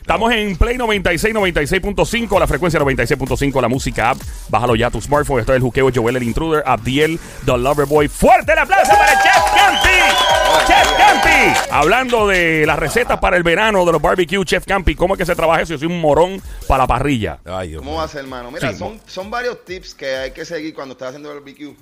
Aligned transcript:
Estamos 0.00 0.32
en 0.32 0.56
Play 0.56 0.76
96, 0.78 1.34
96.5, 1.34 2.38
la 2.38 2.46
frecuencia 2.46 2.78
96.5, 2.78 3.60
la 3.60 3.68
música 3.68 4.10
app. 4.10 4.18
Bájalo 4.48 4.76
ya 4.76 4.86
a 4.86 4.90
tu 4.90 5.00
smartphone. 5.00 5.40
Esto 5.40 5.52
es 5.52 5.56
el 5.56 5.62
juqueo 5.62 5.90
Joel 5.92 6.16
el 6.16 6.22
Intruder, 6.22 6.62
Abdiel, 6.64 7.18
The 7.44 7.58
Lover 7.58 7.86
Boy. 7.86 8.06
¡Fuerte 8.06 8.52
el 8.52 8.58
aplauso 8.60 8.92
para 8.92 9.20
Chef 9.20 9.42
Campi! 9.56 10.68
¡Chef 10.68 10.92
Campi! 10.96 11.70
Hablando 11.72 12.28
de 12.28 12.64
las 12.66 12.78
recetas 12.78 13.18
para 13.18 13.36
el 13.36 13.42
verano 13.42 13.84
de 13.84 13.90
los 13.92 14.00
barbecue, 14.00 14.44
Chef 14.44 14.64
Campi, 14.64 14.94
¿cómo 14.94 15.14
es 15.14 15.18
que 15.18 15.26
se 15.26 15.34
trabaja 15.34 15.62
eso? 15.62 15.72
Yo 15.74 15.78
soy 15.80 15.88
un 15.88 16.00
morón 16.00 16.40
para 16.68 16.84
la 16.84 16.86
parrilla. 16.86 17.38
Ay, 17.44 17.70
Dios 17.70 17.82
¿Cómo 17.82 17.96
va 17.96 18.04
a 18.04 18.08
ser, 18.08 18.20
hermano? 18.20 18.52
Mira, 18.52 18.70
Sí. 18.72 18.78
son, 18.78 19.00
son 19.06 19.28
varios 19.28 19.64
tips 19.64 19.94
que 19.94 20.06
hay 20.16 20.30
que 20.30 20.44
seguir 20.44 20.72
cuando 20.72 20.92
estás 20.92 21.08
haciendo 21.08 21.32
el 21.32 21.38
barbecue. 21.40 21.74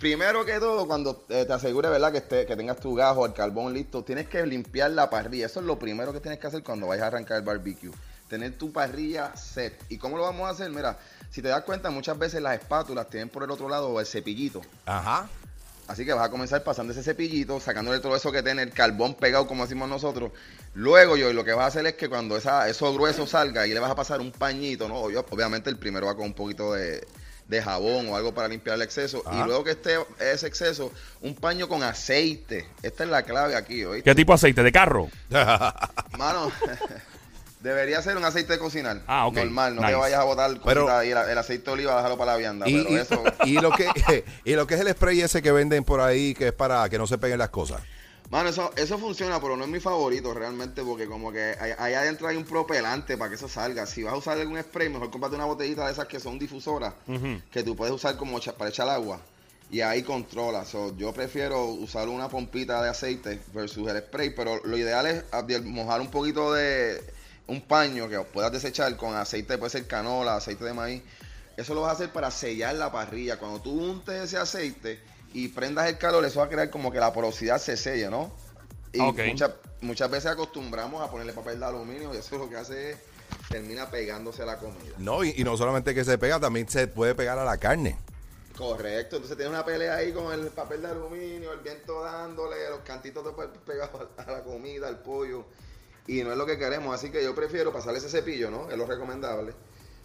Primero 0.00 0.44
que 0.44 0.58
todo, 0.58 0.86
cuando 0.86 1.24
eh, 1.28 1.44
te 1.46 1.52
asegures, 1.52 1.90
¿verdad? 1.90 2.12
Que, 2.12 2.18
esté, 2.18 2.46
que 2.46 2.56
tengas 2.56 2.78
tu 2.78 2.94
gajo, 2.94 3.24
el 3.26 3.32
carbón 3.32 3.72
listo, 3.72 4.02
tienes 4.02 4.28
que 4.28 4.44
limpiar 4.44 4.90
la 4.90 5.08
parrilla. 5.08 5.46
Eso 5.46 5.60
es 5.60 5.66
lo 5.66 5.78
primero 5.78 6.12
que 6.12 6.20
tienes 6.20 6.38
que 6.40 6.46
hacer 6.46 6.62
cuando 6.62 6.86
vayas 6.88 7.04
a 7.04 7.06
arrancar 7.08 7.38
el 7.38 7.42
barbecue. 7.42 7.90
Tener 8.28 8.58
tu 8.58 8.72
parrilla 8.72 9.34
set. 9.36 9.80
¿Y 9.88 9.98
cómo 9.98 10.16
lo 10.16 10.24
vamos 10.24 10.46
a 10.48 10.50
hacer? 10.50 10.70
Mira, 10.70 10.98
si 11.30 11.40
te 11.42 11.48
das 11.48 11.62
cuenta, 11.64 11.90
muchas 11.90 12.18
veces 12.18 12.42
las 12.42 12.58
espátulas 12.58 13.08
tienen 13.08 13.28
por 13.28 13.44
el 13.44 13.50
otro 13.50 13.68
lado 13.68 13.98
el 14.00 14.06
cepillito. 14.06 14.62
Ajá. 14.86 15.28
Así 15.86 16.06
que 16.06 16.14
vas 16.14 16.26
a 16.26 16.30
comenzar 16.30 16.64
pasando 16.64 16.92
ese 16.94 17.02
cepillito, 17.02 17.60
sacándole 17.60 18.00
todo 18.00 18.16
eso 18.16 18.32
que 18.32 18.42
tiene 18.42 18.62
el 18.62 18.72
carbón 18.72 19.14
pegado, 19.14 19.46
como 19.46 19.64
decimos 19.64 19.86
nosotros. 19.88 20.32
Luego, 20.72 21.16
yo 21.16 21.32
lo 21.34 21.44
que 21.44 21.52
vas 21.52 21.64
a 21.64 21.68
hacer 21.68 21.86
es 21.86 21.94
que 21.94 22.08
cuando 22.08 22.38
esa, 22.38 22.68
eso 22.70 22.92
grueso 22.94 23.26
salga, 23.26 23.66
y 23.66 23.74
le 23.74 23.80
vas 23.80 23.90
a 23.90 23.94
pasar 23.94 24.20
un 24.22 24.32
pañito, 24.32 24.88
¿no? 24.88 24.96
Obvio- 25.02 25.26
obviamente, 25.30 25.68
el 25.68 25.76
primero 25.76 26.06
va 26.06 26.16
con 26.16 26.24
un 26.24 26.32
poquito 26.32 26.72
de, 26.72 27.06
de 27.48 27.60
jabón 27.62 28.08
o 28.08 28.16
algo 28.16 28.32
para 28.34 28.48
limpiar 28.48 28.76
el 28.76 28.82
exceso. 28.82 29.22
Ajá. 29.26 29.42
Y 29.42 29.46
luego 29.46 29.64
que 29.64 29.72
esté 29.72 29.96
ese 30.18 30.46
exceso, 30.46 30.90
un 31.20 31.34
paño 31.34 31.68
con 31.68 31.82
aceite. 31.82 32.66
Esta 32.82 33.04
es 33.04 33.10
la 33.10 33.22
clave 33.22 33.54
aquí, 33.56 33.84
¿oíste? 33.84 34.10
¿Qué 34.10 34.14
tipo 34.14 34.32
de 34.32 34.36
aceite? 34.36 34.62
¿De 34.62 34.72
carro? 34.72 35.08
Mano, 36.18 36.50
debería 37.60 38.00
ser 38.02 38.16
un 38.16 38.24
aceite 38.24 38.54
de 38.54 38.58
cocinar. 38.58 39.00
Ah, 39.06 39.26
ok. 39.26 39.36
Normal, 39.36 39.74
no 39.74 39.80
Nice. 39.82 39.92
que 39.92 39.98
vayas 39.98 40.20
a 40.20 40.24
botar 40.24 40.50
Pero- 40.64 40.90
ahí, 40.90 41.10
el, 41.10 41.18
el 41.18 41.38
aceite 41.38 41.64
de 41.66 41.70
oliva, 41.72 41.96
déjalo 41.96 42.18
para 42.18 42.32
la 42.32 42.38
vianda. 42.38 42.68
Y, 42.68 42.82
pero 42.82 42.90
y- 42.90 42.96
eso... 42.96 43.22
y 43.44 43.52
lo 43.60 43.70
que, 43.72 44.24
y 44.44 44.52
lo 44.54 44.66
que 44.66 44.74
es 44.74 44.80
el 44.80 44.88
spray 44.92 45.20
ese 45.22 45.42
que 45.42 45.52
venden 45.52 45.84
por 45.84 46.00
ahí, 46.00 46.34
que 46.34 46.48
es 46.48 46.52
para 46.52 46.88
que 46.88 46.98
no 46.98 47.06
se 47.06 47.18
peguen 47.18 47.38
las 47.38 47.50
cosas. 47.50 47.82
Mano, 48.30 48.48
eso, 48.48 48.72
eso 48.76 48.98
funciona, 48.98 49.40
pero 49.40 49.56
no 49.56 49.64
es 49.64 49.70
mi 49.70 49.80
favorito 49.80 50.34
realmente, 50.34 50.82
porque 50.82 51.06
como 51.06 51.30
que 51.30 51.54
ahí- 51.60 51.72
ahí 51.78 51.94
adentro 51.94 52.26
hay 52.26 52.36
un 52.36 52.44
propelante 52.44 53.16
para 53.16 53.28
que 53.28 53.36
eso 53.36 53.48
salga. 53.48 53.86
Si 53.86 54.02
vas 54.02 54.14
a 54.14 54.16
usar 54.16 54.38
algún 54.38 54.60
spray, 54.60 54.88
mejor 54.88 55.10
cómprate 55.10 55.36
una 55.36 55.44
botellita 55.44 55.86
de 55.86 55.92
esas 55.92 56.06
que 56.08 56.18
son 56.18 56.38
difusoras, 56.38 56.94
que 57.52 57.62
tú 57.62 57.76
puedes 57.76 57.94
usar 57.94 58.16
como 58.16 58.40
para 58.40 58.70
echar 58.70 58.88
agua. 58.88 59.20
Y 59.70 59.80
ahí 59.82 60.02
controla. 60.02 60.64
So, 60.64 60.96
yo 60.96 61.12
prefiero 61.12 61.64
usar 61.66 62.08
una 62.08 62.28
pompita 62.28 62.82
de 62.82 62.90
aceite 62.90 63.40
versus 63.52 63.88
el 63.88 63.98
spray, 63.98 64.30
pero 64.30 64.60
lo 64.64 64.76
ideal 64.76 65.06
es 65.06 65.24
Abdiel, 65.30 65.62
mojar 65.64 66.00
un 66.00 66.10
poquito 66.10 66.52
de 66.52 67.02
un 67.46 67.60
paño 67.60 68.08
que 68.08 68.18
puedas 68.20 68.50
desechar 68.52 68.96
con 68.96 69.14
aceite, 69.14 69.58
puede 69.58 69.70
ser 69.70 69.86
canola, 69.86 70.36
aceite 70.36 70.64
de 70.64 70.72
maíz. 70.74 71.02
Eso 71.56 71.74
lo 71.74 71.82
vas 71.82 71.90
a 71.90 71.94
hacer 71.94 72.10
para 72.12 72.30
sellar 72.30 72.74
la 72.74 72.90
parrilla. 72.90 73.38
Cuando 73.38 73.60
tú 73.60 73.70
untes 73.72 74.24
ese 74.24 74.38
aceite 74.38 74.98
y 75.34 75.48
prendas 75.48 75.88
el 75.88 75.98
calor, 75.98 76.24
eso 76.24 76.40
va 76.40 76.46
a 76.46 76.48
crear 76.48 76.70
como 76.70 76.90
que 76.90 76.98
la 76.98 77.12
porosidad 77.12 77.60
se 77.60 77.76
sella, 77.76 78.08
¿no? 78.08 78.32
Y 78.92 79.00
Ok. 79.00 79.18
muchas, 79.26 79.50
muchas 79.82 80.10
veces 80.10 80.30
acostumbramos 80.30 81.02
a 81.02 81.10
ponerle 81.10 81.32
papel 81.34 81.60
de 81.60 81.66
aluminio 81.66 82.14
y 82.14 82.18
eso 82.18 82.38
lo 82.38 82.48
que 82.48 82.56
hace 82.56 82.92
es 82.92 82.98
termina 83.50 83.90
pegándose 83.90 84.42
a 84.42 84.46
la 84.46 84.58
comida. 84.58 84.94
No, 84.96 85.22
y, 85.24 85.34
y 85.36 85.44
no 85.44 85.56
solamente 85.56 85.94
que 85.94 86.04
se 86.04 86.16
pega, 86.16 86.40
también 86.40 86.68
se 86.68 86.86
puede 86.86 87.14
pegar 87.14 87.38
a 87.38 87.44
la 87.44 87.58
carne. 87.58 87.98
Correcto, 88.56 89.16
entonces 89.16 89.36
tienes 89.36 89.52
una 89.52 89.64
pelea 89.64 89.96
ahí 89.96 90.12
con 90.12 90.32
el 90.32 90.46
papel 90.46 90.82
de 90.82 90.88
aluminio, 90.88 91.52
el 91.52 91.58
viento 91.58 92.02
dándole, 92.02 92.70
los 92.70 92.80
cantitos 92.80 93.24
de 93.24 93.32
papel 93.32 93.60
pegados 93.66 94.08
a 94.16 94.30
la 94.30 94.44
comida, 94.44 94.86
al 94.86 95.00
pollo. 95.00 95.44
Y 96.06 96.22
no 96.22 96.30
es 96.30 96.38
lo 96.38 96.46
que 96.46 96.56
queremos, 96.56 96.94
así 96.94 97.10
que 97.10 97.24
yo 97.24 97.34
prefiero 97.34 97.72
pasarle 97.72 97.98
ese 97.98 98.08
cepillo, 98.08 98.50
¿no? 98.50 98.70
Es 98.70 98.76
lo 98.78 98.86
recomendable. 98.86 99.54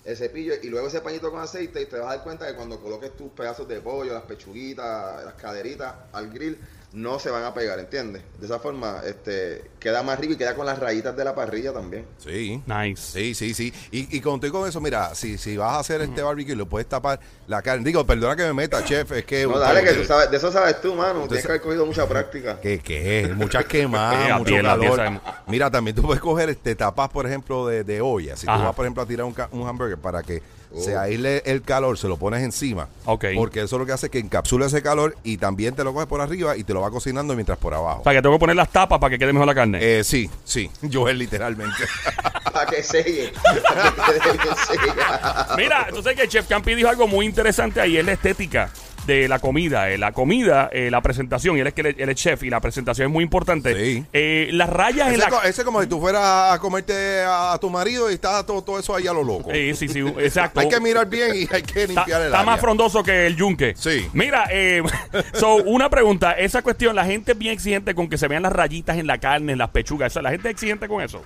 El 0.03 0.15
cepillo 0.15 0.53
y 0.61 0.69
luego 0.69 0.87
ese 0.87 1.01
pañito 1.01 1.29
con 1.29 1.41
aceite 1.41 1.81
y 1.81 1.85
te 1.85 1.97
vas 1.97 2.07
a 2.07 2.15
dar 2.15 2.23
cuenta 2.23 2.47
que 2.47 2.55
cuando 2.55 2.79
coloques 2.81 3.15
tus 3.15 3.31
pedazos 3.31 3.67
de 3.67 3.81
pollo, 3.81 4.13
las 4.13 4.23
pechuguitas, 4.23 5.25
las 5.25 5.33
caderitas 5.35 5.93
al 6.13 6.29
grill, 6.31 6.59
no 6.91 7.19
se 7.19 7.29
van 7.29 7.43
a 7.43 7.53
pegar, 7.53 7.77
¿entiendes? 7.77 8.23
De 8.39 8.47
esa 8.47 8.57
forma 8.57 9.01
este, 9.05 9.69
queda 9.79 10.01
más 10.01 10.19
rico 10.19 10.33
y 10.33 10.37
queda 10.37 10.55
con 10.55 10.65
las 10.65 10.79
rayitas 10.79 11.15
de 11.15 11.23
la 11.23 11.35
parrilla 11.35 11.71
también. 11.71 12.05
Sí. 12.17 12.63
Nice. 12.65 13.11
Sí, 13.13 13.35
sí, 13.35 13.53
sí. 13.53 13.71
Y, 13.91 14.17
y 14.17 14.21
contigo 14.21 14.59
con 14.59 14.67
eso, 14.69 14.81
mira, 14.81 15.13
si, 15.13 15.37
si 15.37 15.55
vas 15.55 15.73
a 15.73 15.79
hacer 15.79 16.01
este 16.01 16.23
barbecue, 16.23 16.55
lo 16.55 16.65
puedes 16.67 16.89
tapar 16.89 17.19
la 17.47 17.61
carne. 17.61 17.83
Digo, 17.85 18.03
perdona 18.07 18.35
que 18.35 18.43
me 18.43 18.53
meta, 18.53 18.83
chef, 18.83 19.11
es 19.11 19.23
que... 19.25 19.45
No, 19.45 19.59
dale, 19.59 19.83
que 19.83 19.93
tú 19.93 20.03
sabes, 20.03 20.31
de 20.31 20.37
eso 20.37 20.51
sabes 20.51 20.81
tú, 20.81 20.95
mano. 20.95 21.27
Tienes 21.27 21.45
que 21.45 21.51
haber 21.51 21.61
cogido 21.61 21.85
mucha 21.85 22.07
práctica. 22.07 22.59
¿Qué, 22.59 22.79
qué? 22.79 23.31
Muchas 23.35 23.65
quemadas, 23.65 24.39
mucho 24.39 24.55
calor. 24.61 25.21
Mira, 25.45 25.69
también 25.69 25.95
tú 25.95 26.01
puedes 26.01 26.21
coger 26.21 26.49
este 26.49 26.73
tapas, 26.75 27.09
por 27.09 27.27
ejemplo, 27.27 27.67
de, 27.67 27.83
de 27.83 28.01
olla. 28.01 28.35
Si 28.35 28.47
Ajá. 28.47 28.57
tú 28.57 28.63
vas, 28.63 28.75
por 28.75 28.85
ejemplo, 28.85 29.03
a 29.03 29.05
tirar 29.05 29.25
un, 29.25 29.33
ca- 29.33 29.49
un 29.51 29.67
hamburger 29.67 29.99
para 29.99 30.23
que 30.23 30.41
Oh. 30.71 30.81
se 30.81 30.95
aísle 30.95 31.41
el 31.45 31.61
calor, 31.63 31.97
se 31.97 32.07
lo 32.07 32.17
pones 32.17 32.43
encima. 32.43 32.89
Ok. 33.05 33.25
Porque 33.35 33.61
eso 33.61 33.77
lo 33.77 33.85
que 33.85 33.91
hace 33.91 34.07
es 34.07 34.11
que 34.11 34.19
encapsula 34.19 34.67
ese 34.67 34.83
calor 34.83 35.15
y 35.23 35.37
también 35.37 35.75
te 35.75 35.83
lo 35.83 35.93
coges 35.93 36.07
por 36.07 36.21
arriba 36.21 36.55
y 36.57 36.63
te 36.63 36.73
lo 36.73 36.81
va 36.81 36.91
cocinando 36.91 37.33
mientras 37.33 37.57
por 37.57 37.73
abajo. 37.73 38.01
O 38.01 38.03
sea, 38.03 38.13
que 38.13 38.21
tengo 38.21 38.35
que 38.35 38.39
poner 38.39 38.55
las 38.55 38.69
tapas 38.69 38.99
para 38.99 39.09
que 39.09 39.17
quede 39.17 39.33
mejor 39.33 39.47
la 39.47 39.55
carne. 39.55 39.79
Eh, 39.81 40.03
sí, 40.03 40.29
sí. 40.43 40.69
Joel, 40.93 41.17
literalmente. 41.17 41.83
Para 42.53 42.65
que 42.65 42.81
selle. 42.83 43.31
Para 43.43 43.91
que 44.13 44.19
quede 44.19 44.31
bien 44.33 44.55
sella. 44.67 45.47
Mira, 45.55 45.85
entonces 45.87 46.15
que 46.15 46.27
Chef 46.27 46.47
Campi 46.47 46.73
dijo 46.73 46.89
algo 46.89 47.07
muy 47.07 47.25
interesante 47.25 47.79
ahí, 47.79 47.97
es 47.97 48.03
la 48.03 48.13
estética 48.13 48.71
de 49.09 49.27
la 49.27 49.39
comida. 49.39 49.89
Eh, 49.89 49.97
la 49.97 50.11
comida, 50.11 50.69
eh, 50.71 50.89
la 50.91 51.01
presentación, 51.01 51.57
y 51.57 51.61
él 51.61 51.67
es 51.67 51.73
que 51.73 51.81
él, 51.81 51.95
él 51.97 52.09
es 52.09 52.15
chef 52.15 52.43
y 52.43 52.49
la 52.49 52.59
presentación 52.61 53.07
es 53.07 53.11
muy 53.13 53.23
importante. 53.23 53.75
Sí. 53.75 54.05
Eh, 54.13 54.49
las 54.53 54.69
rayas 54.69 55.07
en 55.09 55.13
ese, 55.15 55.23
la... 55.23 55.29
co- 55.29 55.43
ese 55.43 55.63
como 55.65 55.81
si 55.81 55.87
tú 55.87 55.99
fueras 55.99 56.53
a 56.53 56.59
comerte 56.59 57.21
a, 57.25 57.57
tu 57.59 57.69
marido 57.69 58.09
y 58.09 58.13
está 58.13 58.45
todo, 58.45 58.61
todo 58.61 58.79
eso 58.79 58.95
ahí 58.95 59.07
a 59.07 59.13
lo 59.13 59.23
loco. 59.23 59.49
Eh, 59.51 59.73
sí, 59.75 59.87
sí, 59.87 59.99
exacto. 60.19 60.59
Hay 60.61 60.69
que 60.69 60.79
mirar 60.79 61.07
bien 61.07 61.31
y 61.35 61.39
hay 61.53 61.61
que 61.63 61.83
Está, 61.83 61.93
limpiar 62.01 62.21
el 62.21 62.27
está 62.27 62.39
área. 62.39 62.51
más 62.51 62.59
frondoso 62.61 63.03
que 63.03 63.27
el 63.27 63.35
yunque. 63.35 63.73
Sí. 63.77 64.07
Mira, 64.13 64.45
eh, 64.51 64.83
so, 65.33 65.55
una 65.55 65.89
pregunta. 65.89 66.33
Esa 66.33 66.61
cuestión, 66.61 66.95
la 66.95 67.05
gente 67.05 67.31
es 67.33 67.37
bien 67.37 67.53
exigente 67.53 67.95
con 67.95 68.09
que 68.09 68.17
se 68.17 68.27
vean 68.27 68.43
las 68.43 68.53
rayitas 68.53 68.97
en 68.97 69.07
la 69.07 69.17
carne, 69.19 69.53
en 69.53 69.57
las 69.57 69.69
pechugas. 69.69 70.11
O 70.11 70.13
sea, 70.13 70.21
la 70.21 70.31
gente 70.31 70.47
es 70.49 70.53
exigente 70.53 70.87
con 70.87 71.01
eso. 71.01 71.21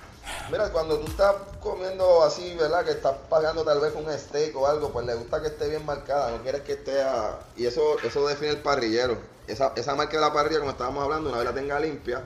Mira, 0.50 0.70
cuando 0.70 0.98
tú 0.98 1.06
estás 1.08 1.34
comiendo 1.60 2.22
así, 2.24 2.54
¿verdad? 2.58 2.84
Que 2.84 2.92
estás 2.92 3.14
pagando 3.28 3.62
tal 3.64 3.80
vez 3.80 3.92
un 3.94 4.10
steak 4.18 4.56
o 4.56 4.66
algo, 4.66 4.90
pues 4.92 5.06
le 5.06 5.14
gusta 5.14 5.40
que 5.42 5.48
esté 5.48 5.68
bien 5.68 5.84
marcada, 5.84 6.30
no 6.30 6.42
quieres 6.42 6.62
que 6.62 6.72
esté 6.72 7.02
a... 7.02 7.38
Y 7.56 7.66
eso 7.74 7.98
eso 8.02 8.26
define 8.28 8.50
el 8.50 8.58
parrillero. 8.58 9.18
Esa, 9.46 9.72
esa 9.76 9.94
marca 9.94 10.16
de 10.16 10.20
la 10.22 10.32
parrilla, 10.32 10.60
como 10.60 10.70
estábamos 10.70 11.04
hablando, 11.04 11.28
una 11.28 11.38
vez 11.38 11.46
la 11.46 11.54
tenga 11.54 11.78
limpia, 11.80 12.24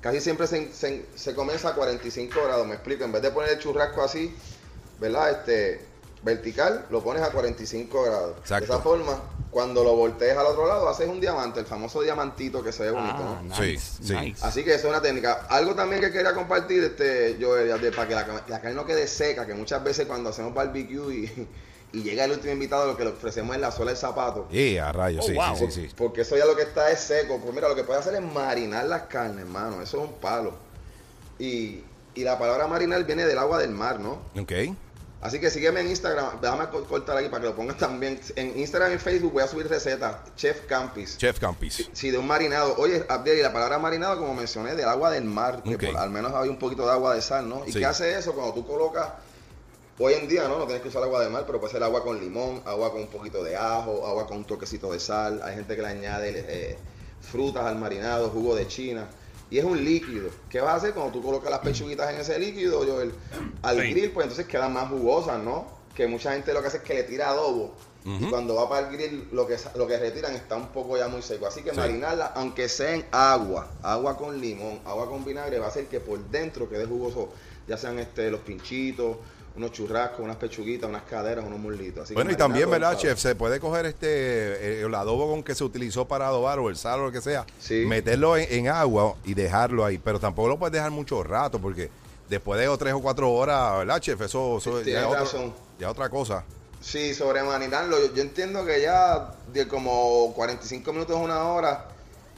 casi 0.00 0.20
siempre 0.20 0.46
se, 0.46 0.72
se, 0.74 1.06
se 1.14 1.34
comienza 1.34 1.70
a 1.70 1.74
45 1.74 2.38
grados, 2.44 2.66
me 2.66 2.74
explico. 2.74 3.04
En 3.04 3.12
vez 3.12 3.22
de 3.22 3.30
poner 3.30 3.50
el 3.52 3.58
churrasco 3.58 4.02
así, 4.02 4.34
¿verdad? 4.98 5.30
Este, 5.30 5.80
vertical, 6.22 6.84
lo 6.90 7.02
pones 7.02 7.22
a 7.22 7.30
45 7.30 8.02
grados. 8.02 8.36
Exacto. 8.40 8.66
De 8.66 8.72
esa 8.72 8.82
forma, 8.82 9.22
cuando 9.50 9.82
lo 9.82 9.96
voltees 9.96 10.36
al 10.36 10.44
otro 10.46 10.66
lado, 10.68 10.86
haces 10.88 11.08
un 11.08 11.18
diamante, 11.18 11.60
el 11.60 11.66
famoso 11.66 12.02
diamantito 12.02 12.62
que 12.62 12.72
se 12.72 12.82
ve 12.82 12.90
bonito, 12.90 13.16
Ah, 13.18 13.40
¿no? 13.42 13.58
nice, 13.58 13.78
Sí, 14.02 14.08
sí. 14.08 14.34
Así 14.42 14.62
que 14.62 14.74
eso 14.74 14.88
es 14.88 14.90
una 14.92 15.00
técnica. 15.00 15.46
Algo 15.48 15.74
también 15.74 16.02
que 16.02 16.12
quería 16.12 16.34
compartir, 16.34 16.84
este, 16.84 17.38
yo 17.38 17.54
para 17.96 18.06
que 18.06 18.14
la, 18.14 18.44
la 18.48 18.60
carne 18.60 18.74
no 18.74 18.84
quede 18.84 19.06
seca, 19.06 19.46
que 19.46 19.54
muchas 19.54 19.82
veces 19.82 20.06
cuando 20.06 20.28
hacemos 20.28 20.52
barbecue 20.52 21.14
y, 21.14 21.48
y 21.92 22.02
llega 22.02 22.24
el 22.24 22.32
último 22.32 22.52
invitado, 22.52 22.86
lo 22.86 22.96
que 22.96 23.04
le 23.04 23.10
ofrecemos 23.10 23.54
es 23.56 23.60
la 23.60 23.70
sola 23.72 23.90
del 23.90 23.96
zapato. 23.98 24.46
Y 24.50 24.76
a 24.76 24.92
rayos, 24.92 25.24
Oh, 25.24 25.28
sí, 25.28 25.34
wow. 25.34 25.56
sí, 25.56 25.66
sí, 25.70 25.88
sí. 25.88 25.94
Porque 25.96 26.20
eso 26.22 26.36
ya 26.36 26.44
lo 26.46 26.54
que 26.56 26.62
está 26.62 26.90
es 26.90 27.00
seco. 27.00 27.38
Pues 27.40 27.54
mira, 27.54 27.68
lo 27.68 27.74
que 27.74 27.84
puede 27.84 27.98
hacer 28.00 28.14
es 28.14 28.22
marinar 28.22 28.86
las 28.86 29.02
carnes, 29.02 29.40
hermano. 29.40 29.82
Eso 29.82 30.02
es 30.02 30.08
un 30.08 30.14
palo. 30.14 30.54
Y, 31.38 31.82
y 32.14 32.24
la 32.24 32.38
palabra 32.38 32.66
marinar 32.66 33.04
viene 33.04 33.24
del 33.26 33.38
agua 33.38 33.58
del 33.58 33.70
mar, 33.70 33.98
¿no? 34.00 34.18
Ok. 34.40 34.52
Así 35.22 35.38
que 35.38 35.50
sígueme 35.50 35.80
en 35.80 35.88
Instagram. 35.88 36.40
Déjame 36.40 36.68
co- 36.70 36.84
cortar 36.84 37.18
aquí 37.18 37.28
para 37.28 37.42
que 37.42 37.48
lo 37.48 37.54
pongas 37.56 37.76
también. 37.76 38.18
En 38.36 38.58
Instagram 38.58 38.94
y 38.94 38.98
Facebook 38.98 39.32
voy 39.32 39.42
a 39.42 39.46
subir 39.48 39.68
recetas. 39.68 40.16
Chef 40.36 40.62
Campis. 40.66 41.18
Chef 41.18 41.38
Campis. 41.38 41.90
Sí, 41.92 42.10
de 42.10 42.16
un 42.16 42.26
marinado. 42.26 42.74
Oye, 42.78 43.04
Abdiel, 43.06 43.38
y 43.38 43.42
la 43.42 43.52
palabra 43.52 43.78
marinado, 43.78 44.16
como 44.18 44.32
mencioné, 44.34 44.74
del 44.76 44.88
agua 44.88 45.10
del 45.10 45.24
mar, 45.24 45.62
que 45.62 45.74
Ok. 45.74 45.84
por- 45.86 45.96
al 45.98 46.08
menos 46.10 46.32
hay 46.34 46.48
un 46.48 46.58
poquito 46.58 46.86
de 46.86 46.92
agua 46.92 47.14
de 47.14 47.20
sal, 47.20 47.46
¿no? 47.48 47.66
¿Y 47.66 47.72
Sí. 47.72 47.78
qué 47.80 47.84
hace 47.86 48.18
eso? 48.18 48.32
Cuando 48.32 48.54
tú 48.54 48.66
colocas, 48.66 49.08
hoy 50.00 50.14
en 50.14 50.26
día, 50.28 50.48
¿no? 50.48 50.58
No 50.58 50.64
tienes 50.64 50.82
que 50.82 50.88
usar 50.88 51.02
agua 51.02 51.22
de 51.22 51.28
mar, 51.28 51.44
pero 51.46 51.60
puede 51.60 51.72
ser 51.72 51.82
agua 51.82 52.02
con 52.02 52.18
limón, 52.18 52.62
agua 52.64 52.90
con 52.90 53.02
un 53.02 53.08
poquito 53.08 53.44
de 53.44 53.54
ajo, 53.56 54.06
agua 54.06 54.26
con 54.26 54.38
un 54.38 54.44
toquecito 54.44 54.90
de 54.92 54.98
sal. 54.98 55.40
Hay 55.44 55.54
gente 55.54 55.76
que 55.76 55.82
le 55.82 55.88
añade 55.88 56.32
eh, 56.48 56.78
frutas 57.20 57.64
al 57.66 57.76
marinado, 57.78 58.30
jugo 58.30 58.54
de 58.56 58.66
china. 58.66 59.06
Y 59.50 59.58
es 59.58 59.64
un 59.64 59.84
líquido. 59.84 60.30
¿Qué 60.48 60.60
vas 60.60 60.74
a 60.74 60.76
hacer 60.76 60.94
cuando 60.94 61.12
tú 61.12 61.22
colocas 61.22 61.50
las 61.50 61.60
pechuguitas 61.60 62.12
en 62.14 62.20
ese 62.20 62.38
líquido, 62.38 62.78
Joel? 62.86 63.12
Al 63.62 63.80
Sí. 63.80 63.90
grill, 63.90 64.10
pues 64.12 64.24
entonces 64.24 64.46
quedan 64.46 64.72
más 64.72 64.88
jugosas, 64.88 65.38
¿no? 65.42 65.66
Que 65.94 66.06
mucha 66.06 66.32
gente 66.32 66.54
lo 66.54 66.62
que 66.62 66.68
hace 66.68 66.78
es 66.78 66.82
que 66.84 66.94
le 66.94 67.02
tira 67.02 67.28
adobo. 67.30 67.74
Y 68.02 68.30
cuando 68.30 68.54
va 68.54 68.66
para 68.66 68.88
el 68.88 68.96
grill, 68.96 69.28
lo 69.32 69.46
que, 69.46 69.58
lo 69.74 69.86
que 69.86 69.98
retiran 69.98 70.34
está 70.34 70.56
un 70.56 70.68
poco 70.68 70.96
ya 70.96 71.08
muy 71.08 71.20
seco. 71.20 71.46
Así 71.46 71.62
que 71.62 71.72
Sí. 71.72 71.76
marinarla, 71.76 72.32
aunque 72.34 72.66
sea 72.66 72.94
en 72.94 73.04
agua, 73.10 73.68
agua 73.82 74.16
con 74.16 74.40
limón, 74.40 74.80
agua 74.86 75.06
con 75.06 75.22
vinagre, 75.22 75.58
va 75.58 75.66
a 75.66 75.68
hacer 75.68 75.84
que 75.86 76.00
por 76.00 76.18
dentro 76.30 76.66
quede 76.66 76.86
jugoso, 76.86 77.28
ya 77.68 77.76
sean 77.76 77.98
este, 77.98 78.30
los 78.30 78.40
pinchitos 78.40 79.16
unos 79.56 79.72
churrascos, 79.72 80.20
unas 80.20 80.36
pechuguitas, 80.36 80.88
unas 80.88 81.02
caderas, 81.02 81.44
unos 81.44 81.58
muslitos. 81.58 82.04
Así 82.04 82.14
Bueno, 82.14 82.30
y 82.30 82.36
también, 82.36 82.70
¿verdad, 82.70 82.96
chef? 82.96 83.18
Se 83.18 83.34
puede 83.34 83.58
coger 83.58 83.84
este 83.84 84.06
eh, 84.08 84.82
el 84.86 84.94
adobo 84.94 85.28
con 85.28 85.42
que 85.42 85.56
se 85.56 85.64
utilizó 85.64 86.06
para 86.06 86.28
adobar 86.28 86.60
o 86.60 86.70
el 86.70 86.76
sal 86.76 87.00
o 87.00 87.06
lo 87.06 87.12
que 87.12 87.20
sea, 87.20 87.44
Sí. 87.58 87.84
meterlo 87.84 88.36
en, 88.36 88.46
en 88.48 88.68
agua 88.68 89.16
y 89.24 89.34
dejarlo 89.34 89.84
ahí. 89.84 89.98
Pero 89.98 90.20
tampoco 90.20 90.48
lo 90.48 90.58
puedes 90.58 90.72
dejar 90.72 90.92
mucho 90.92 91.22
rato 91.24 91.58
porque 91.58 91.90
después 92.28 92.60
de 92.60 92.68
o 92.68 92.78
tres 92.78 92.94
o 92.94 93.02
cuatro 93.02 93.30
horas, 93.32 93.78
¿verdad, 93.78 93.98
chef? 94.00 94.20
Eso, 94.20 94.58
eso 94.58 94.70
Sí, 94.70 94.70
ya, 94.70 94.78
es 94.78 94.84
tienes 94.84 95.04
otro- 95.06 95.18
razón. 95.20 95.54
ya 95.80 95.90
otra 95.90 96.08
cosa. 96.08 96.44
Sí, 96.80 97.12
sobre 97.12 97.42
marinarlo. 97.42 97.98
Yo, 98.06 98.14
yo 98.14 98.22
entiendo 98.22 98.64
que 98.64 98.80
ya 98.80 99.34
de 99.52 99.66
como 99.66 100.32
45 100.32 100.92
minutos 100.92 101.16
a 101.16 101.18
una 101.18 101.42
hora 101.42 101.88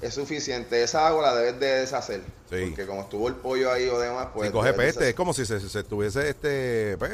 es 0.02 0.12
suficiente. 0.14 0.82
Esa 0.82 1.06
agua 1.06 1.22
la 1.22 1.34
debes 1.36 1.58
de 1.60 1.66
deshacer. 1.80 2.20
Sí. 2.50 2.66
Porque 2.66 2.86
como 2.86 3.02
estuvo 3.02 3.28
el 3.28 3.34
pollo 3.36 3.72
ahí 3.72 3.88
o 3.88 3.98
demás, 3.98 4.28
pues. 4.34 4.50
y 4.50 4.52
coge 4.52 4.72
peste, 4.74 5.08
es 5.08 5.14
como 5.14 5.32
si 5.32 5.46
se, 5.46 5.58
se 5.60 5.78
estuviese 5.80 6.28
este, 6.28 6.96
pues, 6.98 7.12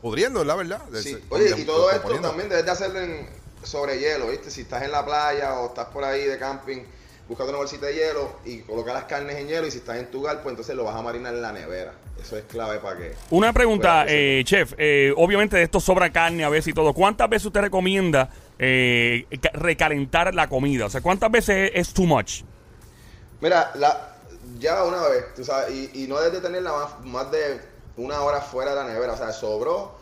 pudriendo, 0.00 0.44
la 0.44 0.54
verdad. 0.54 0.80
Sí. 1.02 1.14
Se- 1.14 1.22
Oye, 1.30 1.54
y 1.56 1.64
todo 1.64 1.90
esto 1.90 2.20
también 2.20 2.48
debes 2.48 2.64
de 2.64 2.70
hacerlo 2.70 3.00
en, 3.00 3.26
sobre 3.62 3.98
hielo, 3.98 4.28
¿viste? 4.28 4.50
Si 4.50 4.60
estás 4.60 4.82
en 4.84 4.92
la 4.92 5.04
playa 5.04 5.54
o 5.60 5.68
estás 5.68 5.86
por 5.86 6.04
ahí 6.04 6.24
de 6.24 6.38
camping, 6.38 6.82
búscate 7.28 7.48
una 7.50 7.58
bolsita 7.58 7.86
de 7.86 7.94
hielo 7.94 8.36
y 8.44 8.58
coloca 8.60 8.92
las 8.92 9.04
carnes 9.04 9.36
en 9.38 9.48
hielo. 9.48 9.66
Y 9.66 9.70
si 9.72 9.78
estás 9.78 9.96
en 9.96 10.10
tu 10.10 10.22
gal, 10.22 10.40
pues 10.42 10.52
entonces 10.52 10.76
lo 10.76 10.84
vas 10.84 10.94
a 10.94 11.02
marinar 11.02 11.34
en 11.34 11.42
la 11.42 11.52
nevera. 11.52 11.94
Eso 12.22 12.36
es 12.36 12.44
clave 12.44 12.78
para 12.78 12.96
que. 12.98 13.14
Una 13.30 13.52
pregunta, 13.52 14.04
eh, 14.08 14.42
chef. 14.44 14.72
eh, 14.78 15.12
obviamente 15.16 15.56
de 15.56 15.64
esto 15.64 15.80
sobra 15.80 16.10
carne 16.12 16.44
a 16.44 16.48
veces 16.48 16.68
y 16.68 16.72
todo. 16.72 16.92
¿Cuántas 16.94 17.28
veces 17.28 17.46
usted 17.46 17.60
recomienda 17.60 18.30
eh, 18.58 19.26
ca- 19.40 19.50
recalentar 19.54 20.34
la 20.34 20.48
comida? 20.48 20.86
O 20.86 20.90
sea, 20.90 21.00
¿cuántas 21.00 21.30
veces 21.30 21.70
es 21.74 21.92
too 21.92 22.04
much? 22.04 22.42
Mira, 23.40 23.72
la, 23.74 24.16
ya 24.58 24.84
una 24.84 25.02
vez, 25.08 25.34
tú 25.34 25.44
sabes, 25.44 25.74
y, 25.74 26.04
y 26.04 26.06
no 26.06 26.18
debes 26.18 26.34
de 26.34 26.40
tenerla 26.40 26.72
más, 26.72 27.04
más 27.04 27.30
de 27.30 27.60
una 27.96 28.20
hora 28.22 28.40
fuera 28.40 28.70
de 28.70 28.76
la 28.76 28.84
nevera, 28.92 29.12
o 29.12 29.16
sea, 29.16 29.32
sobró, 29.32 29.94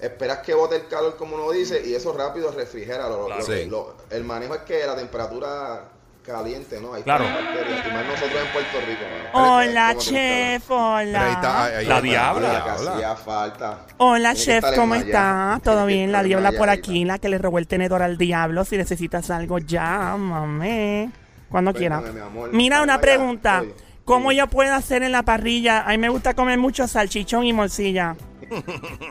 esperas 0.00 0.38
que 0.38 0.54
bote 0.54 0.76
el 0.76 0.86
calor 0.88 1.16
como 1.16 1.36
uno 1.36 1.50
dice, 1.52 1.82
y 1.84 1.94
eso 1.94 2.12
rápido 2.12 2.50
refrigera. 2.52 3.08
Lo, 3.08 3.20
lo- 3.20 3.26
Claro. 3.26 3.40
lo- 3.40 3.46
Sí. 3.54 3.64
lo- 3.66 3.96
el 4.10 4.24
manejo 4.24 4.54
es 4.54 4.62
que 4.62 4.86
la 4.86 4.94
temperatura 4.96 5.88
caliente, 6.26 6.80
¿no? 6.80 6.90
Claro. 7.02 7.24
bacterias, 7.24 7.86
y 7.86 7.92
más 7.92 8.04
nosotros 8.06 8.40
en 8.44 8.52
Puerto 8.52 8.78
Rico. 8.86 9.02
mano. 9.32 9.54
Hola, 9.56 9.94
chef, 9.98 10.64
Pero 10.66 10.96
ahí 10.96 11.06
está, 11.06 11.50
hola. 11.50 11.64
ahí- 11.64 11.74
ahí 11.76 11.86
La 11.86 12.00
diabla. 12.00 12.58
hacía 12.74 13.14
falta. 13.16 13.78
Hola, 13.98 14.34
Tiene 14.34 14.44
chef, 14.60 14.64
¿cómo 14.76 14.94
enmayada. 14.96 15.56
está? 15.56 15.70
¿Todo 15.70 15.86
bien? 15.86 16.12
La 16.12 16.22
diabla 16.22 16.52
por 16.52 16.68
aquí, 16.70 17.04
la 17.04 17.18
que 17.18 17.28
le 17.28 17.38
robó 17.38 17.58
el 17.58 17.66
tenedor 17.68 18.02
al 18.02 18.18
diablo. 18.18 18.64
Si 18.64 18.76
necesitas 18.76 19.30
algo, 19.30 19.58
llámame. 19.58 21.10
Cuando 21.48 21.72
quiera. 21.72 22.00
Perdóname, 22.00 22.20
mi 22.20 22.26
amor. 22.26 22.50
Mira, 22.52 22.82
una 22.82 23.00
pregunta. 23.00 23.60
oye, 23.60 23.74
¿Cómo 24.04 24.30
sí. 24.30 24.36
yo 24.36 24.46
puedo 24.48 24.72
hacer 24.74 25.02
en 25.02 25.12
la 25.12 25.22
parrilla? 25.24 25.82
A 25.82 25.88
mí 25.90 25.98
me 25.98 26.08
gusta 26.08 26.34
comer 26.34 26.58
mucho 26.58 26.86
salchichón 26.86 27.44
y 27.44 27.52
morcilla. 27.52 28.16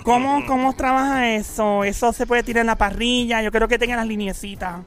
¿Cómo, 0.04 0.46
¿Cómo 0.46 0.76
trabaja 0.76 1.36
eso? 1.36 1.84
¿Eso 1.84 2.14
se 2.14 2.26
puede 2.26 2.44
tirar 2.44 2.62
en 2.62 2.68
la 2.68 2.78
parrilla? 2.78 3.42
Yo 3.42 3.52
creo 3.52 3.68
que 3.68 3.78
tenga 3.78 3.96
las 3.96 4.08
lineecitas. 4.08 4.78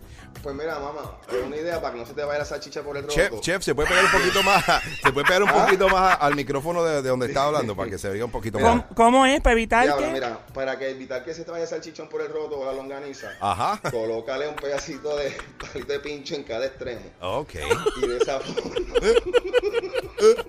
Pues 0.43 0.55
mira, 0.55 0.79
mamá, 0.79 1.19
una 1.45 1.57
idea 1.57 1.81
para 1.81 1.95
que 1.95 2.01
no 2.01 2.07
se 2.07 2.15
te 2.15 2.23
vaya 2.23 2.39
la 2.39 2.45
salchicha 2.45 2.83
por 2.83 2.97
el 2.97 3.03
roto. 3.03 3.15
Chef, 3.15 3.41
chef, 3.41 3.63
se 3.63 3.75
puede 3.75 3.89
pegar 3.89 4.05
un 4.05 4.11
poquito 4.13 4.43
más, 4.45 4.65
se 5.03 5.13
puede 5.13 5.27
pegar 5.27 5.43
un 5.43 5.49
¿Ah? 5.49 5.65
poquito 5.65 5.89
más 5.89 6.17
al 6.21 6.37
micrófono 6.37 6.85
de, 6.85 7.03
de 7.03 7.09
donde 7.09 7.27
está 7.27 7.47
hablando 7.47 7.75
para 7.75 7.91
que 7.91 7.99
se 7.99 8.09
vea 8.09 8.25
un 8.25 8.31
poquito 8.31 8.59
¿Cómo, 8.61 8.77
más. 8.77 8.85
cómo 8.95 9.27
es? 9.27 9.41
¿Para 9.41 9.55
evitar 9.55 9.83
Diablo, 9.85 10.07
que...? 10.07 10.13
mira, 10.13 10.39
para 10.55 10.79
que 10.79 10.91
evitar 10.91 11.25
que 11.25 11.35
se 11.35 11.45
te 11.45 11.51
vaya 11.51 11.65
el 11.65 11.69
salchichón 11.69 12.09
por 12.09 12.21
el 12.21 12.29
roto 12.29 12.61
o 12.61 12.65
la 12.65 12.73
longaniza, 12.73 13.31
Ajá. 13.41 13.81
colócale 13.91 14.47
un 14.47 14.55
pedacito 14.55 15.17
de 15.17 15.37
palito 15.59 15.93
de 15.93 15.99
pincho 16.01 16.37
en 16.37 16.45
cada 16.45 16.67
extremo. 16.67 17.01
Ok. 17.21 17.55
Y 18.01 18.07
de 18.07 18.17
esa 18.19 18.39
forma. 18.39 18.71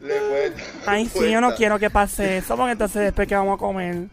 Le 0.00 0.20
puedes 0.20 0.56
dar 0.56 0.64
Ay, 0.98 1.08
sí, 1.08 1.30
yo 1.30 1.40
no 1.40 1.54
quiero 1.54 1.78
que 1.78 1.90
pase 1.90 2.38
eso, 2.38 2.56
porque 2.56 2.72
entonces 2.72 3.02
después 3.02 3.28
que 3.28 3.36
vamos 3.36 3.56
a 3.56 3.58
comer. 3.58 4.08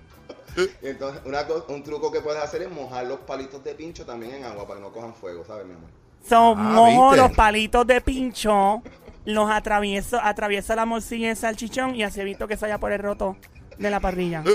Entonces, 0.81 1.21
una 1.25 1.45
un 1.67 1.83
truco 1.83 2.11
que 2.11 2.21
puedes 2.21 2.41
hacer 2.41 2.61
es 2.61 2.71
mojar 2.71 3.05
los 3.05 3.19
palitos 3.19 3.61
de 3.63 3.75
pincho 3.75 4.05
también 4.05 4.35
en 4.35 4.45
agua 4.45 4.65
para 4.65 4.79
que 4.79 4.85
no 4.85 4.93
cojan 4.93 5.13
fuego, 5.13 5.43
¿sabes, 5.45 5.65
mi 5.65 5.73
amor? 5.73 5.89
So, 6.27 6.55
mojo 6.55 7.11
¿viste? 7.11 7.27
los 7.27 7.35
palitos 7.35 7.85
de 7.85 7.99
pincho, 7.99 8.81
los 9.25 9.51
atravieso, 9.51 10.17
atraviesa 10.21 10.75
la 10.75 10.85
morcilla 10.85 11.27
y 11.27 11.29
el 11.31 11.35
salchichón 11.35 11.95
y 11.95 12.03
así 12.03 12.21
evito 12.21 12.47
que 12.47 12.55
se 12.55 12.65
vaya 12.65 12.79
por 12.79 12.93
el 12.93 12.99
roto 12.99 13.35
de 13.77 13.89
la 13.89 13.99
parrilla. 13.99 14.43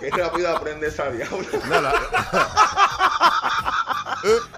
Qué 0.00 0.10
rápido 0.10 0.56
aprende 0.56 0.88
esa 0.88 1.10
diabla. 1.10 1.46
No, 1.68 1.80
la- 1.80 1.92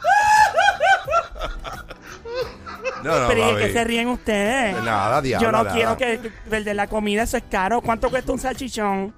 no, 3.03 3.21
no, 3.21 3.29
Pero 3.29 3.51
¿y 3.51 3.55
de 3.55 3.67
qué 3.67 3.73
se 3.73 3.85
ríen 3.85 4.09
ustedes? 4.09 4.83
Nada, 4.83 5.21
diabla, 5.23 5.47
Yo 5.47 5.53
no 5.53 5.63
nada. 5.65 5.75
quiero 5.75 5.97
que 5.97 6.31
perder 6.49 6.77
la 6.77 6.87
comida, 6.87 7.23
eso 7.23 7.37
es 7.37 7.45
caro. 7.51 7.81
¿Cuánto 7.81 8.11
cuesta 8.11 8.33
un 8.33 8.39
salchichón? 8.39 9.15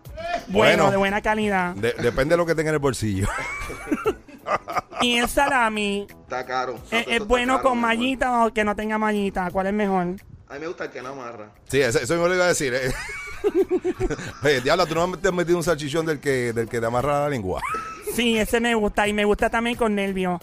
Bueno, 0.49 0.85
Bueno. 0.85 0.91
de 0.91 0.97
buena 0.97 1.21
calidad. 1.23 1.75
De- 1.75 1.94
depende 1.94 2.35
de 2.35 2.37
lo 2.37 2.47
que 2.47 2.55
tenga 2.55 2.71
en 2.71 2.75
el 2.75 2.81
bolsillo. 2.81 3.27
Y 5.03 5.17
el 5.17 5.29
salami, 5.29 6.06
Está 6.23 6.44
caro. 6.44 6.75
¿es, 6.91 7.05
Todo 7.05 7.15
es 7.15 7.27
bueno 7.27 7.56
caro, 7.56 7.69
con 7.71 7.79
mallita 7.81 8.44
o 8.44 8.53
que 8.53 8.65
no 8.65 8.75
tenga 8.77 8.99
mallita? 8.99 9.49
¿Cuál 9.50 9.69
es 9.69 9.73
mejor? 9.73 10.03
A 10.49 10.55
mí 10.55 10.61
me 10.61 10.67
gusta 10.67 10.85
el 10.85 10.91
que 10.91 11.00
no 11.00 11.11
amarra. 11.11 11.50
Sí, 11.69 11.81
eso, 11.81 12.00
eso 12.00 12.17
me 12.21 12.29
lo 12.29 12.35
iba 12.35 12.44
a 12.44 12.49
decir. 12.49 12.75
eh. 12.75 12.93
Oye, 14.43 14.61
diabla, 14.61 14.85
tú 14.87 14.94
no 14.94 15.17
te 15.17 15.29
has 15.29 15.35
metido 15.35 15.56
un 15.56 15.65
salchichón 15.65 16.05
del 16.05 16.21
que, 16.21 16.53
del 16.53 16.69
que 16.69 16.81
te 16.81 16.87
amarra 16.87 17.21
la 17.21 17.29
lengua. 17.31 17.62
Sí, 18.15 18.37
ese 18.38 18.61
me 18.61 18.75
gusta 18.75 19.06
y 19.09 19.12
me 19.15 19.25
gusta 19.25 19.49
también 19.49 19.77
con 19.77 19.94
nervio. 19.94 20.38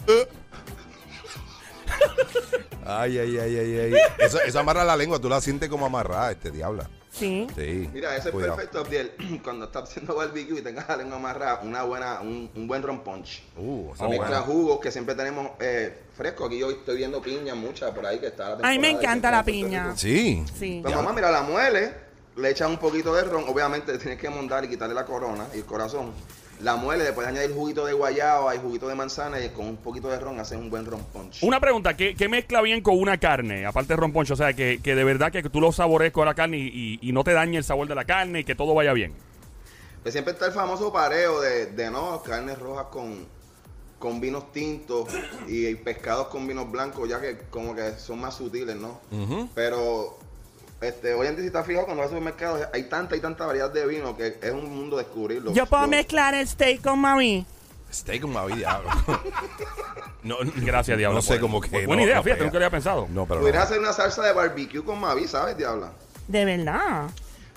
Ay, 2.88 3.18
ay, 3.18 3.38
ay, 3.38 3.56
ay, 3.58 3.78
ay. 3.78 3.92
Eso, 4.18 4.40
eso 4.40 4.58
amarra 4.58 4.82
la 4.84 4.96
lengua, 4.96 5.18
tú 5.20 5.28
la 5.28 5.40
sientes 5.40 5.68
como 5.68 5.86
amarrada, 5.86 6.32
este 6.32 6.50
diabla. 6.50 6.88
Sí. 7.10 7.46
Sí. 7.56 7.88
Mira, 7.92 8.16
eso 8.16 8.28
es 8.28 8.34
perfecto, 8.34 8.78
Abdiel. 8.80 9.12
Cuando 9.44 9.64
estás 9.66 9.84
haciendo 9.84 10.14
barbecue 10.14 10.58
y 10.58 10.62
tengas 10.62 10.88
la 10.88 10.96
lengua 10.96 11.16
amarrada, 11.16 11.60
una 11.62 11.82
buena, 11.82 12.20
un, 12.20 12.50
un 12.54 12.68
buen 12.68 12.82
ron 12.82 13.00
punch. 13.02 13.42
Uh, 13.56 13.92
esa 13.94 14.06
Oh, 14.06 14.08
Mezcla 14.08 14.28
buena. 14.28 14.40
jugos 14.42 14.80
que 14.80 14.90
siempre 14.92 15.14
tenemos 15.14 15.50
eh, 15.60 15.98
fresco. 16.16 16.46
Aquí 16.46 16.58
yo 16.58 16.70
estoy 16.70 16.96
viendo 16.96 17.20
piña 17.20 17.54
mucha 17.54 17.92
por 17.92 18.06
ahí 18.06 18.18
que 18.20 18.28
está 18.28 18.56
la 18.56 18.68
A 18.68 18.70
mí 18.70 18.78
me 18.78 18.90
encanta 18.90 19.30
la 19.30 19.42
piña 19.44 19.94
Sí. 19.96 20.44
Sí. 20.58 20.80
Pues 20.82 20.94
mamá, 20.94 21.12
mira, 21.12 21.30
la 21.30 21.42
muele, 21.42 21.92
le 22.36 22.50
echas 22.50 22.68
un 22.68 22.78
poquito 22.78 23.14
de 23.14 23.24
ron, 23.24 23.44
obviamente 23.48 23.96
tienes 23.98 24.18
que 24.20 24.28
montar 24.30 24.64
y 24.64 24.68
quitarle 24.68 24.94
la 24.94 25.04
corona 25.04 25.46
y 25.54 25.58
el 25.58 25.64
corazón. 25.64 26.12
La 26.60 26.74
muele, 26.76 27.04
le 27.04 27.12
puedes 27.12 27.28
añadir 27.30 27.54
juguito 27.54 27.86
de 27.86 27.92
guayaba 27.92 28.54
y 28.54 28.58
juguito 28.58 28.88
de 28.88 28.94
manzana 28.96 29.40
y 29.40 29.48
con 29.50 29.66
un 29.66 29.76
poquito 29.76 30.08
de 30.08 30.18
ron 30.18 30.40
haces 30.40 30.58
un 30.58 30.70
buen 30.70 30.84
ron 30.86 31.04
punch. 31.12 31.42
Una 31.44 31.60
pregunta, 31.60 31.96
¿qué, 31.96 32.14
qué 32.16 32.28
mezcla 32.28 32.60
bien 32.62 32.80
con 32.80 32.98
una 32.98 33.18
carne? 33.18 33.64
Aparte 33.64 33.92
de 33.92 33.96
romponcho, 33.96 34.34
o 34.34 34.36
sea, 34.36 34.52
que, 34.54 34.80
que 34.82 34.94
de 34.96 35.04
verdad 35.04 35.30
que 35.30 35.42
tú 35.44 35.60
lo 35.60 35.70
sabores 35.70 36.10
con 36.10 36.26
la 36.26 36.34
carne 36.34 36.58
y, 36.58 36.98
y- 37.02 37.08
y 37.08 37.12
no 37.12 37.22
te 37.22 37.32
dañe 37.32 37.58
el 37.58 37.64
sabor 37.64 37.86
de 37.86 37.94
la 37.94 38.04
carne 38.04 38.40
y 38.40 38.44
que 38.44 38.56
todo 38.56 38.74
vaya 38.74 38.92
bien. 38.92 39.12
Pues 40.02 40.12
siempre 40.12 40.32
está 40.32 40.46
el 40.46 40.52
famoso 40.52 40.92
pareo 40.92 41.40
de, 41.40 41.66
de 41.66 41.90
no, 41.90 42.22
carnes 42.22 42.58
rojas 42.58 42.86
con, 42.90 43.26
con 44.00 44.20
vinos 44.20 44.50
tintos 44.52 45.08
y 45.46 45.72
pescados 45.76 46.26
con 46.28 46.46
vinos 46.48 46.70
blancos, 46.70 47.08
ya 47.08 47.20
que 47.20 47.38
como 47.50 47.74
que 47.76 47.92
son 47.98 48.20
más 48.20 48.34
sutiles, 48.36 48.74
¿no? 48.76 49.00
Pero 49.54 50.18
este, 50.80 51.14
hoy 51.14 51.26
en 51.26 51.34
día 51.34 51.42
si 51.42 51.46
estás 51.48 51.66
fijado 51.66 51.86
cuando 51.86 52.02
vas 52.02 52.06
a 52.12 52.14
supermercados 52.14 52.66
hay 52.72 52.84
tanta 52.84 53.16
y 53.16 53.20
tanta 53.20 53.46
variedad 53.46 53.70
de 53.70 53.86
vino 53.86 54.16
que 54.16 54.38
es 54.40 54.52
un 54.52 54.74
mundo 54.74 54.96
descubrirlo. 54.96 55.52
Yo 55.52 55.66
puedo 55.66 55.82
Yo- 55.84 55.88
mezclar 55.88 56.34
el 56.34 56.46
steak 56.46 56.82
con 56.82 56.98
mami. 57.00 57.44
Steak 57.92 58.20
con 58.20 58.32
Mavi, 58.34 58.52
diablo. 58.56 58.90
No, 60.22 60.36
Gracias, 60.56 60.98
Diablo. 60.98 61.16
No 61.16 61.22
sé 61.22 61.34
por- 61.34 61.40
cómo 61.40 61.60
que. 61.60 61.86
Buena 61.86 62.02
no- 62.02 62.02
idea, 62.02 62.16
no 62.16 62.22
fíjate, 62.22 62.38
pega. 62.40 62.44
nunca 62.44 62.58
lo 62.58 62.64
había 62.66 62.70
pensado. 62.70 63.06
No, 63.10 63.24
pero. 63.26 63.40
Pudieras 63.40 63.60
no. 63.62 63.64
hacer 63.66 63.78
una 63.78 63.92
salsa 63.94 64.22
de 64.24 64.32
barbecue 64.32 64.84
con 64.84 65.00
Mavi, 65.00 65.26
¿sabes, 65.26 65.56
Diabla? 65.56 65.92
De 66.26 66.44
verdad. 66.44 67.08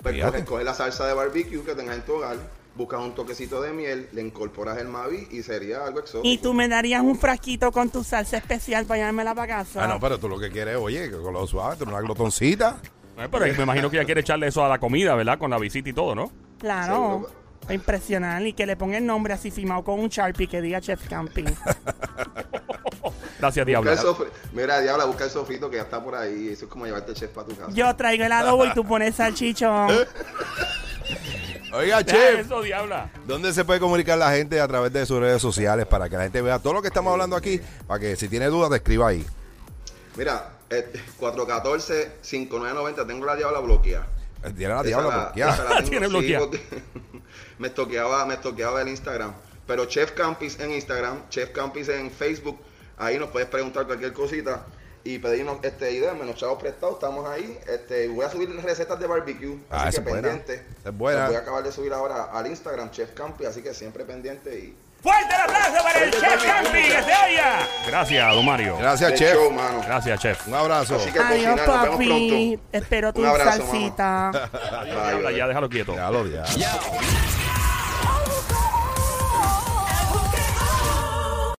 Pues 0.02 0.14
Fíjate. 0.14 0.30
coges, 0.32 0.44
coges 0.48 0.64
la 0.64 0.74
salsa 0.74 1.06
de 1.06 1.12
barbecue 1.14 1.62
que 1.62 1.74
tengas 1.74 1.96
en 1.96 2.02
tu 2.02 2.14
hogar, 2.14 2.36
buscas 2.74 3.00
un 3.00 3.14
toquecito 3.14 3.60
de 3.60 3.72
miel, 3.72 4.08
le 4.12 4.22
incorporas 4.22 4.78
el 4.78 4.88
Mavi 4.88 5.28
y 5.32 5.42
sería 5.42 5.84
algo 5.84 6.00
exótico. 6.00 6.26
Y 6.26 6.38
tú 6.38 6.54
me 6.54 6.66
darías 6.66 7.02
un 7.02 7.18
frasquito 7.18 7.70
con 7.70 7.90
tu 7.90 8.02
salsa 8.02 8.38
especial 8.38 8.86
para 8.86 8.98
llevármela 8.98 9.34
para 9.34 9.58
casa. 9.58 9.84
Ah, 9.84 9.86
no, 9.86 10.00
pero 10.00 10.18
tú 10.18 10.28
lo 10.30 10.38
que 10.38 10.50
quieres, 10.50 10.76
oye, 10.76 11.10
que 11.10 11.16
con 11.18 11.34
lo 11.34 11.46
suave, 11.46 11.76
tú 11.76 11.84
una 11.84 12.00
glotoncita. 12.00 12.78
Eh, 13.18 13.28
pero 13.30 13.44
me 13.46 13.62
imagino 13.62 13.90
que 13.90 13.96
ella 13.98 14.06
quiere 14.06 14.20
echarle 14.22 14.46
eso 14.46 14.64
a 14.64 14.68
la 14.68 14.78
comida, 14.78 15.14
¿verdad? 15.14 15.38
Con 15.38 15.50
la 15.50 15.58
visita 15.58 15.88
y 15.88 15.92
todo, 15.92 16.14
¿no? 16.14 16.32
Claro. 16.58 17.28
Impresionar 17.68 18.44
y 18.44 18.54
que 18.54 18.66
le 18.66 18.76
ponga 18.76 18.98
el 18.98 19.06
nombre 19.06 19.34
así 19.34 19.50
firmado 19.50 19.84
con 19.84 20.00
un 20.00 20.08
Sharpie 20.08 20.48
que 20.48 20.60
diga 20.60 20.80
Chef 20.80 21.08
Camping. 21.08 21.44
Gracias, 23.38 23.66
sofri- 23.66 24.28
Mira, 24.52 24.80
Diabla, 24.80 25.04
busca 25.04 25.24
el 25.24 25.30
sofrito 25.30 25.68
que 25.68 25.76
ya 25.76 25.82
está 25.82 26.02
por 26.02 26.14
ahí. 26.14 26.50
Eso 26.50 26.66
es 26.66 26.70
como 26.70 26.86
llevarte 26.86 27.10
el 27.10 27.16
chef 27.16 27.30
para 27.30 27.48
tu 27.48 27.56
casa. 27.56 27.72
Yo 27.72 27.94
traigo 27.96 28.24
el 28.24 28.30
adobo 28.32 28.64
y 28.66 28.72
tú 28.72 28.84
pones 28.84 29.16
salchichón. 29.16 29.90
Oiga, 31.74 32.04
chef, 32.04 32.40
eso, 32.40 32.62
Diabla. 32.62 33.10
¿dónde 33.26 33.52
se 33.52 33.64
puede 33.64 33.80
comunicar 33.80 34.16
la 34.18 34.30
gente 34.30 34.60
a 34.60 34.68
través 34.68 34.92
de 34.92 35.04
sus 35.06 35.18
redes 35.18 35.40
sociales 35.42 35.86
para 35.86 36.08
que 36.08 36.16
la 36.16 36.22
gente 36.24 36.40
vea 36.42 36.58
todo 36.58 36.74
lo 36.74 36.82
que 36.82 36.88
estamos 36.88 37.10
hablando 37.12 37.34
aquí? 37.34 37.60
Para 37.86 37.98
que 37.98 38.14
si 38.14 38.28
tiene 38.28 38.46
dudas, 38.46 38.70
te 38.70 38.76
escriba 38.76 39.08
ahí. 39.08 39.24
Mira, 40.16 40.50
414-5990, 41.20 43.06
tengo 43.06 43.26
la 43.26 43.36
Diabla 43.36 43.60
bloqueada. 43.60 44.06
Eh, 44.44 44.50
Tiene 44.56 44.74
la 44.74 44.82
diabla 44.82 45.08
la- 45.08 45.24
bloqueada. 45.26 45.64
la 45.80 45.82
Tiene 45.88 46.06
sí, 46.06 46.12
bloqueada. 46.12 46.46
me 47.58 47.70
toqueaba, 47.70 48.26
me 48.26 48.36
toqueaba 48.36 48.82
el 48.82 48.88
Instagram. 48.88 49.32
Pero 49.66 49.84
Chef 49.86 50.12
Campis 50.12 50.58
en 50.60 50.72
Instagram, 50.72 51.28
Chef 51.28 51.50
Campis 51.50 51.88
en 51.88 52.10
Facebook, 52.10 52.58
ahí 52.98 53.18
nos 53.18 53.30
puedes 53.30 53.48
preguntar 53.48 53.86
cualquier 53.86 54.12
cosita. 54.12 54.64
y 55.04 55.18
pedirnos 55.18 55.58
este 55.62 55.90
ideas, 55.92 56.16
menos 56.16 56.36
chavos 56.36 56.60
prestados, 56.60 56.94
estamos 56.94 57.28
ahí. 57.28 57.58
Este, 57.66 58.06
voy 58.08 58.24
a 58.24 58.30
subir 58.30 58.48
recetas 58.62 58.98
de 59.00 59.06
barbecue, 59.08 59.58
Ah, 59.70 59.84
así 59.88 59.96
que 59.96 60.02
es 60.02 60.04
buena. 60.08 60.28
pendiente. 60.28 60.64
Es 60.84 60.96
buena. 60.96 61.26
Voy 61.26 61.34
a 61.34 61.38
acabar 61.40 61.62
de 61.64 61.72
subir 61.72 61.92
ahora 61.92 62.24
al 62.32 62.46
Instagram, 62.46 62.90
Chef 62.92 63.10
Campi, 63.12 63.44
así 63.44 63.62
que 63.62 63.74
siempre 63.74 64.04
pendiente 64.04 64.56
y 64.58 64.76
¡Fuerte 65.02 65.34
el 65.34 65.40
aplauso 65.40 65.82
para 65.82 66.04
el 66.04 66.10
Chef 66.12 66.44
Campi! 66.44 66.82
¡Que 66.82 67.02
se 67.02 67.12
oiga! 67.26 67.66
Gracias, 67.88 68.34
don 68.34 68.46
Mario. 68.46 68.76
Gracias, 68.78 69.10
de 69.10 69.18
chef. 69.18 69.34
show, 69.34 69.50
mano. 69.50 69.82
Gracias, 69.84 70.20
Chef. 70.20 70.46
Un 70.46 70.54
abrazo. 70.54 70.94
Así 70.96 71.10
que 71.10 71.18
Adiós, 71.18 71.30
cocinar, 71.32 71.56
nos 71.56 71.82
vemos 71.82 71.96
papi. 71.96 72.06
pronto. 72.06 72.68
Espero 72.72 73.12
tu 73.12 73.20
Un 73.20 73.26
abrazo, 73.26 73.66
salsita. 73.66 74.30
Ya 75.36 75.46
déjalo 75.48 75.68
quieto. 75.68 75.94
Ya 75.94 76.10
lo 76.10 76.26
ya. 76.26 76.44